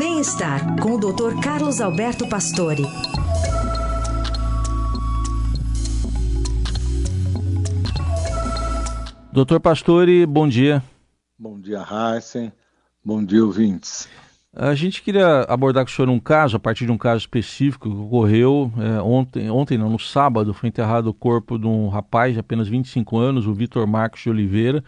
Bem-estar 0.00 0.80
com 0.80 0.94
o 0.94 0.98
Dr. 0.98 1.38
Carlos 1.44 1.78
Alberto 1.78 2.26
Pastore. 2.26 2.84
Doutor 9.30 9.60
Pastore, 9.60 10.24
bom 10.24 10.48
dia. 10.48 10.82
Bom 11.38 11.60
dia, 11.60 11.84
Heisen. 11.84 12.50
Bom 13.04 13.22
dia, 13.22 13.44
ouvintes. 13.44 14.08
A 14.56 14.74
gente 14.74 15.02
queria 15.02 15.42
abordar 15.42 15.84
com 15.84 15.90
o 15.90 15.94
senhor 15.94 16.08
um 16.08 16.18
caso, 16.18 16.56
a 16.56 16.60
partir 16.60 16.86
de 16.86 16.92
um 16.92 16.96
caso 16.96 17.18
específico 17.18 17.90
que 17.90 17.94
ocorreu 17.94 18.72
é, 18.78 19.02
ontem, 19.02 19.50
ontem 19.50 19.76
não, 19.76 19.90
no 19.90 19.98
sábado, 19.98 20.54
foi 20.54 20.70
enterrado 20.70 21.08
o 21.08 21.14
corpo 21.14 21.58
de 21.58 21.66
um 21.66 21.90
rapaz 21.90 22.32
de 22.32 22.40
apenas 22.40 22.68
25 22.68 23.18
anos, 23.18 23.46
o 23.46 23.52
Vitor 23.52 23.86
Marcos 23.86 24.22
de 24.22 24.30
Oliveira, 24.30 24.82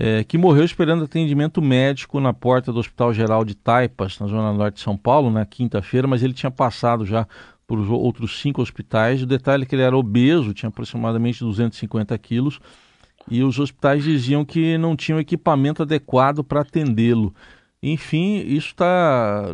é, 0.00 0.22
que 0.22 0.38
morreu 0.38 0.64
esperando 0.64 1.02
atendimento 1.02 1.60
médico 1.60 2.20
na 2.20 2.32
porta 2.32 2.72
do 2.72 2.78
Hospital 2.78 3.12
Geral 3.12 3.44
de 3.44 3.56
Taipas, 3.56 4.20
na 4.20 4.28
zona 4.28 4.52
norte 4.52 4.76
de 4.76 4.80
São 4.80 4.96
Paulo, 4.96 5.28
na 5.28 5.44
quinta-feira, 5.44 6.06
mas 6.06 6.22
ele 6.22 6.32
tinha 6.32 6.52
passado 6.52 7.04
já 7.04 7.26
por 7.66 7.80
outros 7.90 8.40
cinco 8.40 8.62
hospitais. 8.62 9.20
O 9.20 9.26
detalhe 9.26 9.64
é 9.64 9.66
que 9.66 9.74
ele 9.74 9.82
era 9.82 9.96
obeso, 9.96 10.54
tinha 10.54 10.68
aproximadamente 10.68 11.42
250 11.42 12.16
quilos, 12.18 12.60
e 13.28 13.42
os 13.42 13.58
hospitais 13.58 14.04
diziam 14.04 14.44
que 14.44 14.78
não 14.78 14.94
tinham 14.94 15.18
equipamento 15.18 15.82
adequado 15.82 16.44
para 16.44 16.60
atendê-lo. 16.60 17.34
Enfim, 17.82 18.38
isso 18.38 18.68
está. 18.68 19.46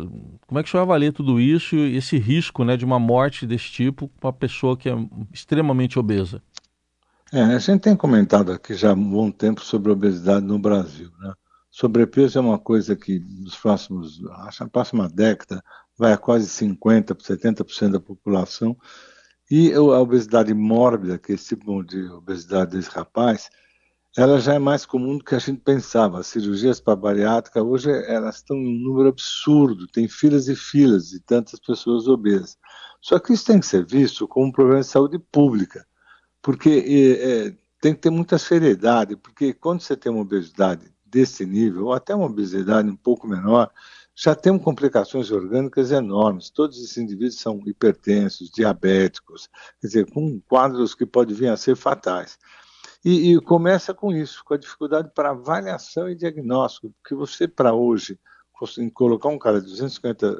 Como 0.47 0.59
é 0.59 0.63
que 0.63 0.69
o 0.69 0.71
senhor 0.71 0.83
avalia 0.83 1.11
tudo 1.11 1.39
isso 1.39 1.75
e 1.75 1.95
esse 1.97 2.17
risco 2.17 2.63
né, 2.63 2.77
de 2.77 2.85
uma 2.85 2.99
morte 2.99 3.45
desse 3.45 3.71
tipo 3.71 4.07
com 4.07 4.27
uma 4.27 4.33
pessoa 4.33 4.77
que 4.77 4.89
é 4.89 4.95
extremamente 5.33 5.99
obesa? 5.99 6.41
É, 7.33 7.41
a 7.41 7.57
gente 7.57 7.81
tem 7.81 7.95
comentado 7.95 8.51
aqui 8.51 8.75
já 8.75 8.91
há 8.91 8.93
um 8.93 9.09
bom 9.09 9.31
tempo 9.31 9.61
sobre 9.61 9.91
obesidade 9.91 10.45
no 10.45 10.59
Brasil. 10.59 11.11
Né? 11.19 11.33
Sobrepeso 11.71 12.37
é 12.37 12.41
uma 12.41 12.59
coisa 12.59 12.95
que 12.95 13.19
nos 13.19 13.55
próximos, 13.55 14.23
acho 14.43 14.63
na 14.63 14.69
próxima 14.69 15.09
década 15.09 15.63
vai 15.97 16.13
a 16.13 16.17
quase 16.17 16.47
50%, 16.47 17.15
70% 17.15 17.91
da 17.91 17.99
população. 17.99 18.77
E 19.49 19.73
a 19.73 19.81
obesidade 19.81 20.53
mórbida, 20.53 21.17
que 21.17 21.31
é 21.31 21.35
esse 21.35 21.49
tipo 21.49 21.83
de 21.83 22.07
obesidade 22.09 22.71
desse 22.71 22.89
rapaz, 22.89 23.49
ela 24.15 24.39
já 24.39 24.53
é 24.53 24.59
mais 24.59 24.85
comum 24.85 25.17
do 25.17 25.23
que 25.23 25.35
a 25.35 25.39
gente 25.39 25.61
pensava. 25.61 26.19
As 26.19 26.27
cirurgias 26.27 26.79
para 26.79 26.95
bariátrica 26.95 27.61
hoje 27.61 27.91
elas 28.07 28.37
estão 28.37 28.55
em 28.55 28.77
um 28.77 28.83
número 28.83 29.09
absurdo, 29.09 29.87
tem 29.87 30.07
filas 30.07 30.47
e 30.47 30.55
filas 30.55 31.09
de 31.09 31.19
tantas 31.19 31.59
pessoas 31.59 32.07
obesas. 32.07 32.57
Só 33.01 33.19
que 33.19 33.33
isso 33.33 33.45
tem 33.45 33.59
que 33.59 33.65
ser 33.65 33.85
visto 33.85 34.27
como 34.27 34.47
um 34.47 34.51
problema 34.51 34.81
de 34.81 34.87
saúde 34.87 35.19
pública, 35.19 35.85
porque 36.45 36.69
é, 36.69 37.47
é, 37.47 37.55
tem 37.81 37.95
que 37.95 38.01
ter 38.01 38.11
muita 38.11 38.37
seriedade, 38.37 39.15
porque 39.15 39.51
quando 39.51 39.81
você 39.81 39.97
tem 39.97 40.11
uma 40.11 40.21
obesidade 40.21 40.93
desse 41.03 41.43
nível, 41.43 41.85
ou 41.85 41.93
até 41.93 42.13
uma 42.13 42.27
obesidade 42.27 42.87
um 42.87 42.95
pouco 42.95 43.27
menor, 43.27 43.71
já 44.13 44.35
temos 44.35 44.63
complicações 44.63 45.31
orgânicas 45.31 45.89
enormes. 45.89 46.51
Todos 46.51 46.77
esses 46.77 46.97
indivíduos 46.97 47.39
são 47.39 47.59
hipertensos, 47.65 48.51
diabéticos, 48.51 49.49
quer 49.81 49.87
dizer, 49.87 50.11
com 50.11 50.39
quadros 50.41 50.93
que 50.93 51.03
podem 51.03 51.35
vir 51.35 51.47
a 51.47 51.57
ser 51.57 51.75
fatais. 51.75 52.37
E, 53.03 53.33
e 53.33 53.41
começa 53.41 53.91
com 53.91 54.13
isso, 54.13 54.43
com 54.45 54.53
a 54.53 54.57
dificuldade 54.57 55.09
para 55.15 55.31
avaliação 55.31 56.07
e 56.07 56.13
diagnóstico, 56.13 56.93
porque 57.01 57.15
você, 57.15 57.47
para 57.47 57.73
hoje, 57.73 58.19
colocar 58.93 59.29
um 59.29 59.39
cara 59.39 59.59
de 59.59 59.65
250 59.65 60.39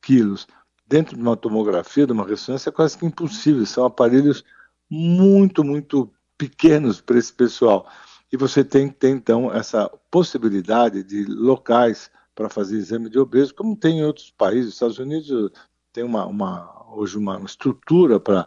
quilos 0.00 0.46
dentro 0.86 1.16
de 1.16 1.22
uma 1.22 1.36
tomografia, 1.36 2.06
de 2.06 2.12
uma 2.12 2.24
ressonância, 2.24 2.70
é 2.70 2.72
quase 2.72 2.96
que 2.96 3.04
impossível. 3.04 3.66
São 3.66 3.84
aparelhos 3.84 4.44
muito, 4.90 5.64
muito 5.64 6.12
pequenos 6.36 7.00
para 7.00 7.18
esse 7.18 7.32
pessoal. 7.32 7.88
E 8.32 8.36
você 8.36 8.62
tem 8.62 8.88
que 8.88 8.96
ter, 8.96 9.10
então, 9.10 9.52
essa 9.52 9.88
possibilidade 10.10 11.02
de 11.02 11.24
locais 11.24 12.10
para 12.34 12.48
fazer 12.48 12.76
exame 12.76 13.08
de 13.08 13.18
obeso, 13.18 13.54
como 13.54 13.76
tem 13.76 13.98
em 13.98 14.04
outros 14.04 14.30
países. 14.30 14.68
Os 14.68 14.74
Estados 14.74 14.98
Unidos 14.98 15.50
tem 15.92 16.04
uma, 16.04 16.26
uma 16.26 16.78
hoje 16.94 17.18
uma 17.18 17.38
estrutura 17.44 18.20
para 18.20 18.46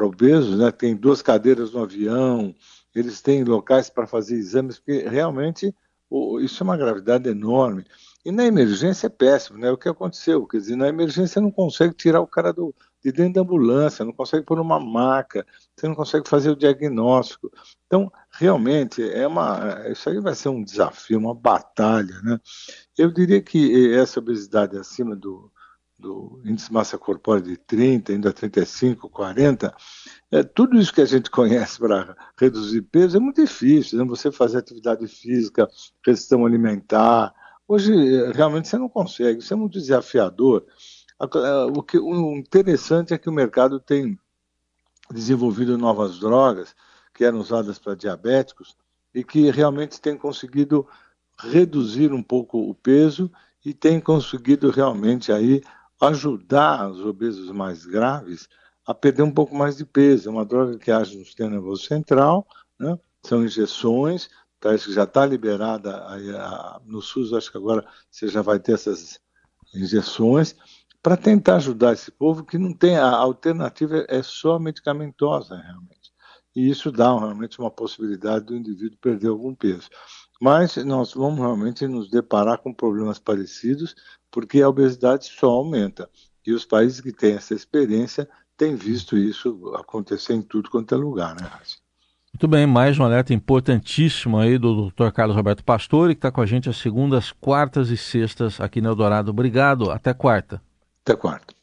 obesos, 0.00 0.58
né? 0.58 0.70
tem 0.70 0.96
duas 0.96 1.22
cadeiras 1.22 1.72
no 1.72 1.82
avião, 1.82 2.54
eles 2.94 3.20
têm 3.20 3.44
locais 3.44 3.90
para 3.90 4.06
fazer 4.06 4.36
exames, 4.36 4.78
porque 4.78 5.08
realmente 5.08 5.74
isso 6.42 6.62
é 6.62 6.64
uma 6.64 6.76
gravidade 6.76 7.28
enorme. 7.28 7.84
E 8.24 8.30
na 8.30 8.44
emergência 8.46 9.06
é 9.08 9.10
péssimo, 9.10 9.58
né? 9.58 9.70
O 9.70 9.76
que 9.76 9.88
aconteceu? 9.88 10.46
Quer 10.46 10.58
dizer, 10.58 10.76
na 10.76 10.88
emergência 10.88 11.42
não 11.42 11.50
consegue 11.50 11.94
tirar 11.94 12.20
o 12.20 12.26
cara 12.26 12.52
do, 12.52 12.74
de 13.04 13.12
dentro 13.12 13.34
da 13.34 13.40
ambulância, 13.42 14.04
não 14.04 14.12
consegue 14.12 14.46
pôr 14.46 14.58
uma 14.58 14.80
maca, 14.80 15.46
você 15.76 15.86
não 15.86 15.94
consegue 15.94 16.26
fazer 16.26 16.50
o 16.50 16.56
diagnóstico. 16.56 17.52
Então, 17.86 18.10
realmente, 18.30 19.02
é 19.02 19.26
uma, 19.26 19.84
isso 19.88 20.08
aí 20.08 20.18
vai 20.20 20.34
ser 20.34 20.48
um 20.48 20.64
desafio, 20.64 21.18
uma 21.18 21.34
batalha, 21.34 22.18
né? 22.22 22.40
Eu 22.96 23.12
diria 23.12 23.42
que 23.42 23.94
essa 23.94 24.20
obesidade 24.20 24.78
acima 24.78 25.14
do, 25.14 25.52
do 25.98 26.40
índice 26.46 26.68
de 26.68 26.72
massa 26.72 26.96
corpórea 26.96 27.42
de 27.42 27.58
30, 27.58 28.12
ainda 28.12 28.32
35, 28.32 29.10
40, 29.10 29.74
é, 30.30 30.42
tudo 30.42 30.78
isso 30.78 30.92
que 30.92 31.02
a 31.02 31.06
gente 31.06 31.28
conhece 31.30 31.78
para 31.78 32.16
reduzir 32.38 32.82
peso 32.82 33.18
é 33.18 33.20
muito 33.20 33.40
difícil. 33.40 33.98
Né? 33.98 34.04
Você 34.06 34.32
fazer 34.32 34.58
atividade 34.58 35.06
física, 35.06 35.68
restrição 36.04 36.46
alimentar. 36.46 37.34
Hoje, 37.68 37.92
realmente, 38.32 38.68
você 38.68 38.78
não 38.78 38.88
consegue. 38.88 39.40
Isso 39.40 39.52
é 39.52 39.56
muito 39.56 39.78
desafiador. 39.78 40.66
O, 41.18 41.82
que, 41.82 41.98
o 41.98 42.36
interessante 42.36 43.14
é 43.14 43.18
que 43.18 43.28
o 43.28 43.32
mercado 43.32 43.78
tem 43.78 44.18
desenvolvido 45.10 45.78
novas 45.78 46.18
drogas 46.18 46.74
que 47.14 47.24
eram 47.24 47.38
usadas 47.38 47.78
para 47.78 47.94
diabéticos 47.94 48.76
e 49.14 49.22
que 49.22 49.50
realmente 49.50 50.00
tem 50.00 50.16
conseguido 50.16 50.86
reduzir 51.38 52.12
um 52.12 52.22
pouco 52.22 52.58
o 52.58 52.74
peso 52.74 53.30
e 53.64 53.72
tem 53.72 54.00
conseguido 54.00 54.70
realmente 54.70 55.32
aí 55.32 55.62
ajudar 56.00 56.90
os 56.90 57.00
obesos 57.00 57.50
mais 57.50 57.86
graves 57.86 58.48
a 58.86 58.92
perder 58.92 59.22
um 59.22 59.30
pouco 59.30 59.54
mais 59.54 59.76
de 59.76 59.84
peso. 59.84 60.28
É 60.28 60.32
uma 60.32 60.44
droga 60.44 60.78
que 60.78 60.90
age 60.90 61.16
no 61.16 61.24
sistema 61.24 61.50
nervoso 61.50 61.84
central, 61.84 62.46
né? 62.78 62.98
são 63.24 63.44
injeções, 63.44 64.28
tá, 64.60 64.74
isso 64.74 64.92
já 64.92 65.04
está 65.04 65.24
liberada 65.24 66.06
aí, 66.08 66.30
a, 66.36 66.80
no 66.84 67.00
SUS, 67.00 67.32
acho 67.32 67.50
que 67.50 67.56
agora 67.56 67.86
você 68.10 68.28
já 68.28 68.42
vai 68.42 68.58
ter 68.58 68.72
essas 68.72 69.18
injeções, 69.74 70.54
para 71.04 71.18
tentar 71.18 71.56
ajudar 71.56 71.92
esse 71.92 72.10
povo 72.10 72.42
que 72.42 72.56
não 72.56 72.72
tem, 72.72 72.96
a 72.96 73.10
alternativa 73.10 74.06
é 74.08 74.22
só 74.22 74.58
medicamentosa, 74.58 75.54
realmente. 75.54 76.10
E 76.56 76.70
isso 76.70 76.90
dá 76.90 77.14
realmente 77.18 77.58
uma 77.58 77.70
possibilidade 77.70 78.46
do 78.46 78.56
indivíduo 78.56 78.96
perder 79.02 79.28
algum 79.28 79.54
peso. 79.54 79.90
Mas 80.40 80.76
nós 80.76 81.12
vamos 81.12 81.40
realmente 81.40 81.86
nos 81.86 82.08
deparar 82.08 82.56
com 82.56 82.72
problemas 82.72 83.18
parecidos, 83.18 83.94
porque 84.30 84.62
a 84.62 84.68
obesidade 84.70 85.26
só 85.26 85.50
aumenta. 85.50 86.08
E 86.46 86.54
os 86.54 86.64
países 86.64 87.02
que 87.02 87.12
têm 87.12 87.34
essa 87.34 87.52
experiência 87.52 88.26
têm 88.56 88.74
visto 88.74 89.14
isso 89.14 89.74
acontecer 89.76 90.32
em 90.32 90.40
tudo 90.40 90.70
quanto 90.70 90.94
é 90.94 90.96
lugar, 90.96 91.34
né, 91.34 91.46
Raci? 91.46 91.76
Muito 92.32 92.48
bem, 92.48 92.66
mais 92.66 92.98
um 92.98 93.04
alerta 93.04 93.34
importantíssimo 93.34 94.38
aí 94.38 94.56
do 94.56 94.90
Dr. 94.90 95.10
Carlos 95.10 95.36
Roberto 95.36 95.62
Pastore, 95.62 96.14
que 96.14 96.18
está 96.18 96.32
com 96.32 96.40
a 96.40 96.46
gente 96.46 96.70
às 96.70 96.78
segundas, 96.78 97.30
quartas 97.30 97.90
e 97.90 97.96
sextas 97.96 98.58
aqui 98.58 98.80
no 98.80 98.88
Eldorado. 98.88 99.30
Obrigado, 99.30 99.90
até 99.90 100.14
quarta. 100.14 100.62
Até 101.06 101.16
quarta. 101.16 101.54